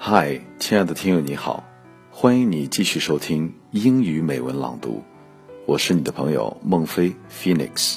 [0.00, 1.64] 嗨，亲爱的听友，你好，
[2.12, 5.02] 欢迎你继续收听英语美文朗读，
[5.66, 7.96] 我是你的朋友孟非 Phoenix。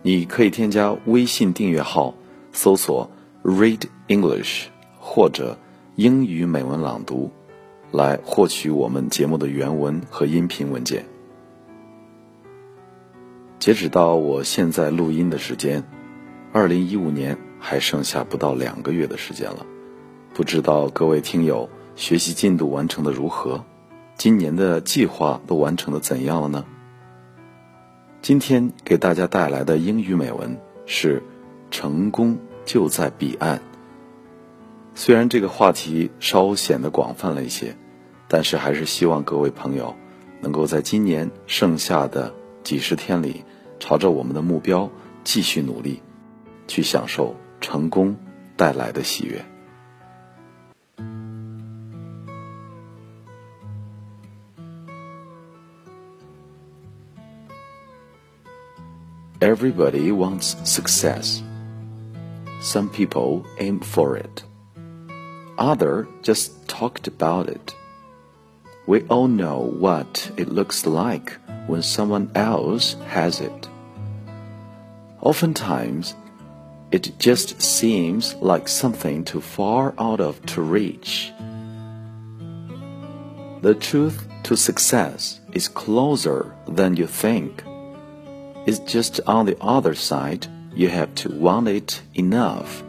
[0.00, 2.14] 你可以添加微信订阅号，
[2.52, 3.10] 搜索
[3.44, 5.58] “Read English” 或者
[5.96, 7.30] “英语美文朗读”，
[7.92, 11.04] 来获取我们节目的原文和音频文件。
[13.58, 15.84] 截止到我现在录音的时间，
[16.54, 19.66] 二零一五年还剩下不到两个月的时间了。
[20.34, 23.62] 不知道各位听友学习进度完成的如何？
[24.16, 26.64] 今年的计划都完成的怎样了呢？
[28.22, 31.22] 今天给大家带来的英语美文是
[31.70, 33.60] “成功就在彼岸”。
[34.96, 37.76] 虽然这个话题稍显得广泛了一些，
[38.26, 39.94] 但是还是希望各位朋友
[40.40, 42.32] 能够在今年剩下的
[42.64, 43.44] 几十天里，
[43.78, 44.88] 朝着我们的目标
[45.24, 46.00] 继续努力，
[46.66, 48.16] 去享受成功
[48.56, 49.44] 带来的喜悦。
[59.42, 61.42] Everybody wants success.
[62.60, 64.44] Some people aim for it.
[65.58, 67.74] Others just talked about it.
[68.86, 71.32] We all know what it looks like
[71.66, 73.68] when someone else has it.
[75.20, 76.14] Oftentimes,
[76.92, 81.32] it just seems like something too far out of to reach.
[83.62, 87.64] The truth to success is closer than you think.
[88.64, 92.82] It's just on the other side, you have to want it enough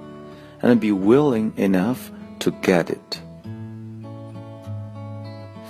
[0.61, 3.21] and be willing enough to get it.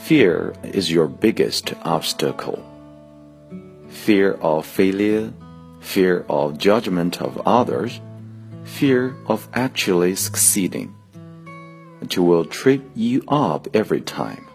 [0.03, 2.61] Fear is your biggest obstacle.
[3.87, 5.31] Fear of failure,
[5.79, 8.01] fear of judgment of others,
[8.65, 10.93] fear of actually succeeding.
[12.01, 14.45] It will trip you up every time.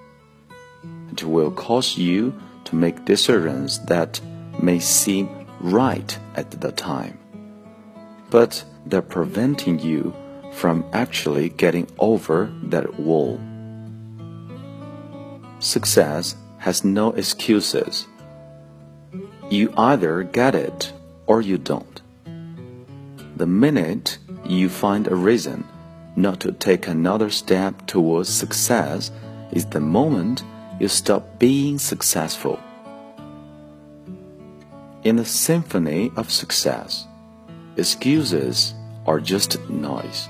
[1.12, 4.20] It will cause you to make decisions that
[4.60, 7.18] may seem right at the time,
[8.30, 10.14] but they're preventing you
[10.52, 13.38] from actually getting over that wall.
[15.60, 18.06] Success has no excuses.
[19.50, 20.92] You either get it
[21.26, 22.00] or you don't.
[23.36, 25.64] The minute you find a reason
[26.16, 29.10] not to take another step towards success
[29.52, 30.42] is the moment
[30.80, 32.58] you stop being successful
[35.04, 37.06] in the symphony of success.
[37.76, 38.74] Excuses
[39.06, 40.28] are just noise.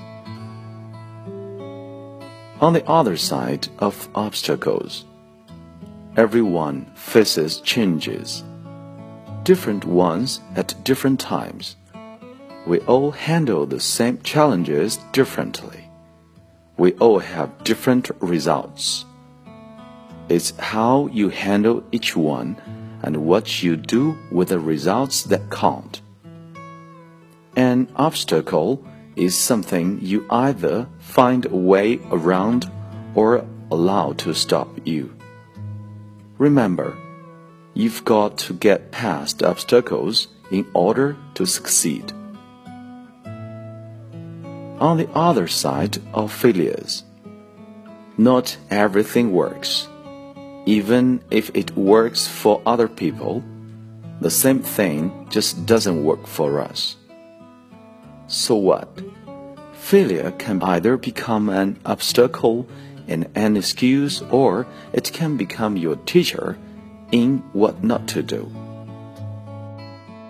[2.61, 5.05] On the other side of obstacles,
[6.17, 8.43] everyone faces changes,
[9.43, 11.77] different ones at different times.
[12.67, 15.89] We all handle the same challenges differently.
[16.77, 19.05] We all have different results.
[20.27, 22.57] It's how you handle each one
[23.01, 26.01] and what you do with the results that count.
[27.55, 28.83] An obstacle
[29.15, 32.71] is something you either find a way around
[33.15, 35.13] or allow to stop you.
[36.37, 36.97] Remember,
[37.73, 42.11] you've got to get past obstacles in order to succeed.
[44.79, 47.03] On the other side of failures,
[48.17, 49.87] not everything works
[50.69, 53.43] even if it works for other people,
[54.21, 56.95] the same thing just doesn't work for us.
[58.27, 58.87] So what?
[59.73, 62.67] Failure can either become an obstacle
[63.07, 66.55] and an excuse, or it can become your teacher
[67.11, 68.45] in what not to do.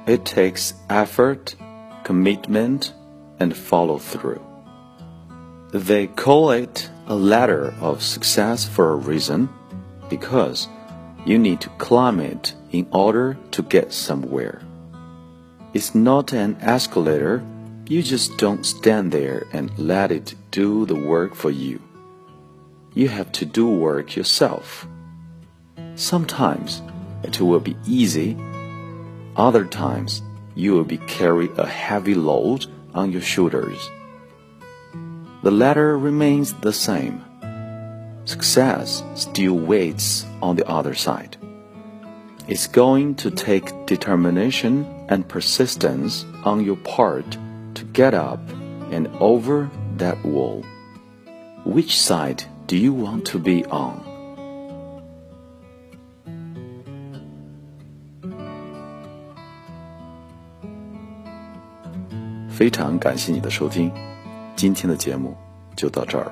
[0.07, 1.53] It takes effort,
[2.05, 2.93] commitment,
[3.41, 4.41] and follow through.
[5.73, 9.49] They call it a ladder of success for a reason
[10.09, 10.67] because
[11.25, 14.61] you need to climb it in order to get somewhere.
[15.73, 17.43] It's not an escalator,
[17.87, 21.81] you just don't stand there and let it do the work for you.
[22.93, 24.87] You have to do work yourself.
[25.95, 26.81] Sometimes
[27.23, 28.37] it will be easy,
[29.35, 30.21] other times
[30.55, 33.89] you will be carrying a heavy load on your shoulders.
[35.43, 37.23] The latter remains the same
[38.28, 41.36] success still waits on the other side.
[42.46, 47.38] It's going to take determination and persistence on your part
[47.74, 48.40] to get up
[48.90, 50.64] and over that wall.
[51.64, 54.00] Which side do you want to be on?
[62.50, 63.90] 非常感谢你的收听，
[64.54, 65.34] 今天的节目
[65.74, 66.30] 就到这儿。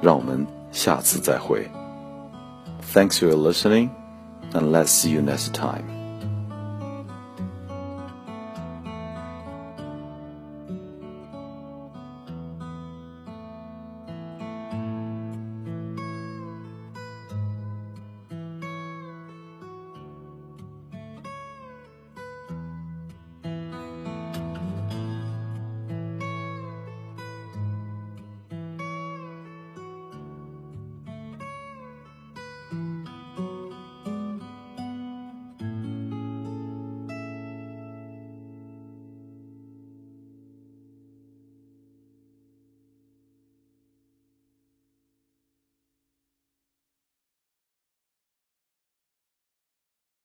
[0.00, 1.70] 让我们 下次再会。
[2.92, 3.90] Thanks for listening,
[4.52, 5.97] and let's see you next time.